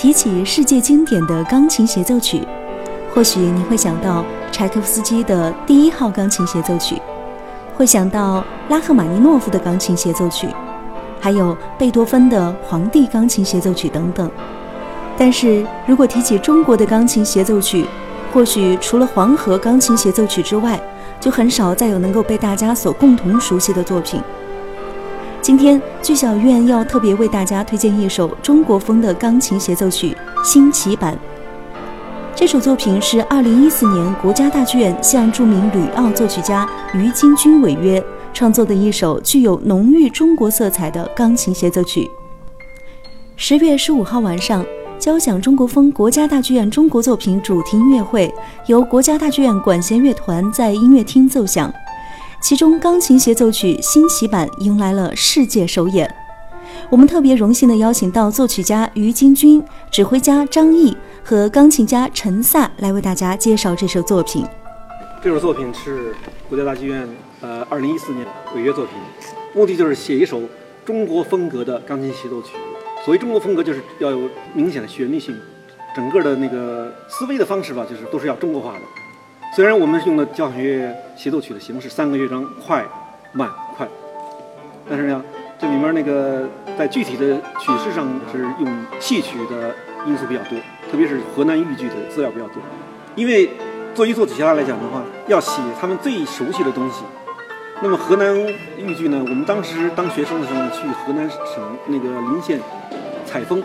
[0.00, 2.42] 提起世界经典的钢琴协奏曲，
[3.14, 6.96] 或许你会想到柴可夫斯基的第一号钢琴协奏曲，
[7.76, 10.48] 会想到拉赫玛尼诺夫的钢琴协奏曲，
[11.20, 14.30] 还有贝多芬的《皇帝钢琴协奏曲》等等。
[15.18, 17.84] 但是如果提起中国的钢琴协奏曲，
[18.32, 20.80] 或许除了《黄河钢琴协奏曲》之外，
[21.20, 24.18] 就很少再有能够被大家所共同熟悉的作品。
[25.42, 30.10] 今天剧小院要特别为大家推荐一首中国风的钢琴协奏曲
[30.44, 31.14] 《新奇版》。
[32.34, 38.02] 这首作品是2014年国家大剧院向著名旅澳作曲家于金军违约
[38.34, 42.08] 创作的一首具有浓郁中国色彩的钢琴协奏曲。
[43.34, 44.62] 十月十五号晚上。
[45.00, 48.30] 交响中国风国家大剧院中国作品主题音乐会
[48.66, 51.72] 由国家大剧院管弦乐团在音乐厅奏响，
[52.40, 56.12] 其中钢琴协奏曲新奇版迎来了世界首演。
[56.88, 64.44] 我们特别荣幸地邀请到作曲家于金军、指挥家张毅和钢琴家陈萨来为大家介绍这首作品。
[65.22, 66.14] 这首作品是
[66.48, 67.06] 国家大剧院
[67.42, 68.94] 呃二零一四年违约作品，
[69.54, 70.40] 目的就是写一首
[70.84, 72.52] 中国风格的钢琴协奏曲。
[73.04, 75.36] 所谓中国风格，就是要有明显的旋律性，
[75.94, 78.80] 整个的那个思维的方式吧，就是都是要中国化的。
[79.52, 82.84] 虽然我们用的教学协奏曲的形式，三个乐章，快、
[83.32, 83.86] 慢、快，
[84.88, 85.20] 但是呢，
[85.58, 86.48] 这里面那个
[86.78, 89.74] 在具体的曲式上是用戏曲的
[90.06, 90.56] 因素比较多，
[90.88, 92.62] 特别是河南豫剧的资料比较多。
[93.16, 93.50] 因为
[93.92, 97.02] 作为作曲家来讲的话，要写他们最熟悉的东西。
[97.82, 98.32] 那么河南
[98.78, 102.60] 豫剧呢，我们当时当学生的时候呢，去河南省那个临县。
[103.26, 103.62] 采风，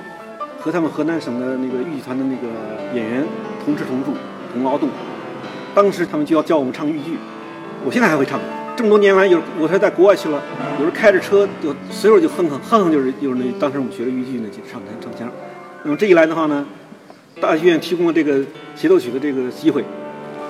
[0.60, 3.24] 和他们河南省的那个豫剧团的那个演员
[3.64, 4.14] 同吃同住
[4.52, 4.90] 同劳动。
[5.76, 7.18] 当时他们就要教我们唱豫剧，
[7.86, 8.40] 我现在还会唱。
[8.76, 10.42] 这么多年来，有我还在国外去了，
[10.80, 15.30] 有时候开着车就随手就哼哼哼哼，就是就是那当时我们学的豫剧那几唱唱腔。
[15.84, 16.66] 那么这一来的话呢，
[17.40, 18.42] 大剧院提供了这个
[18.76, 19.84] 协奏曲的这个机会，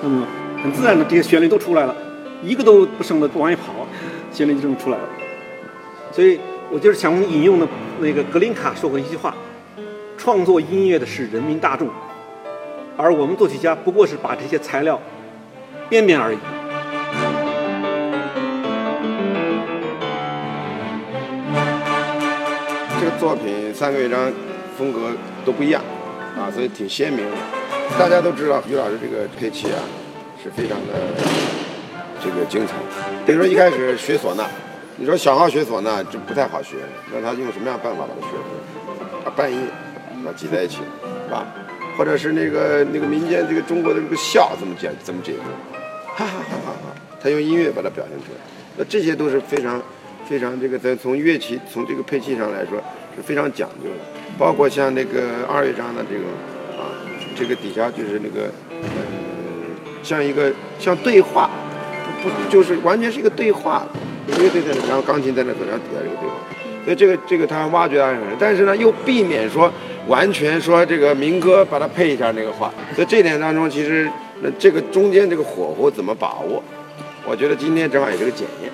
[0.02, 0.24] 那么
[0.62, 1.94] 很自然的这些旋律都出来了，
[2.42, 3.86] 一个都不剩的往外跑，
[4.32, 5.04] 旋律就这么出来了。
[6.12, 6.38] 所以。
[6.68, 7.68] 我就是想引用的
[8.00, 9.32] 那个格林卡说过一句话
[10.18, 11.88] ：“创作音乐的是人民大众，
[12.96, 15.00] 而我们作曲家不过是把这些材料
[15.88, 16.38] 编编而已。”
[22.98, 24.32] 这个作品三个乐章
[24.76, 25.10] 风格
[25.44, 25.82] 都不一样
[26.36, 27.36] 啊，所以挺鲜明的。
[27.98, 29.78] 大家都知道于老师这个配器啊
[30.42, 30.94] 是非常的
[32.22, 32.74] 这个精彩。
[33.24, 34.44] 比如说一开始学唢呐。
[34.98, 36.76] 你说小号学唢呐这不太好学，
[37.12, 38.40] 那他用什么样办法把它学会？
[39.26, 39.60] 啊半音
[40.24, 40.78] 把挤在一起，
[41.26, 41.46] 是吧？
[41.98, 45.75] 或者是那个那个民间这个中国的这个笑怎么讲怎么解决？
[46.16, 46.96] 哈哈哈哈！
[47.22, 48.40] 他用音乐把它表现出来，
[48.78, 49.82] 那这些都是非常
[50.26, 52.78] 非常这个在从乐器从这个配器上来说
[53.14, 53.96] 是非常讲究的。
[54.38, 56.24] 包括像那个二乐章的这个
[56.80, 56.88] 啊，
[57.36, 58.78] 这个底下就是那个呃，
[60.02, 61.50] 像一个像对话，
[62.22, 63.86] 不不就是完全是一个对话。
[64.26, 66.34] 乐队在那，然后钢琴在那走，然后底下这个对话，
[66.84, 69.72] 所以这个这个他挖掘啊什么，但是呢又避免说
[70.08, 74.10] 完全说这个民歌把它配一下那个话，所以这点当中其实
[74.42, 76.62] 那这个中间这个火候怎么把握，
[77.26, 78.70] 我觉得今天正好也是个检验。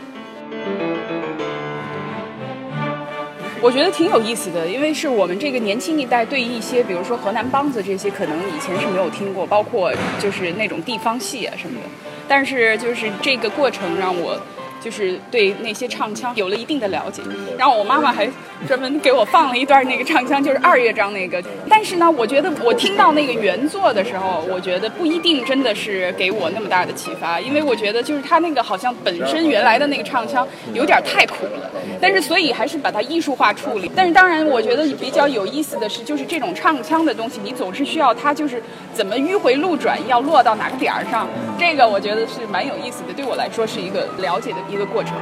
[3.61, 11.87] 我觉得挺有意思的，因为是我们这个年轻一代对一些比如说河南梆子这些可能以前是没有听过，包括就是那种地方戏啊什么的，
[12.27, 14.41] 但是就是这个过程让我。
[14.83, 17.23] 就是对那些唱腔有了一定的了解，
[17.57, 18.29] 然后我妈妈还
[18.67, 21.43] 专门给我放了一段那个唱腔，就是二乐章那个。
[21.69, 31.71] 但是呢，我觉得我听到那个原作的时候，我觉得不一定真的是给我那么大的启发，因为我觉得就是他那个好像本身原来的那个唱腔有点太苦了。
[32.01, 33.91] 但是所以还是把它艺术化处理。
[33.95, 38.61] 但是当然，我觉得比较有意思的是，就是这种唱腔的东西，你总是需要它就是
[38.93, 41.29] 怎么迂回路转，要落到哪个点儿上。
[41.59, 44.57] 这个我觉得是蛮有意思的，对我来说是一个了解的。
[44.73, 45.13] 一个过程。